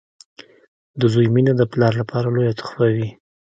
[0.99, 3.07] •د زوی مینه د پلار لپاره لویه تحفه وي.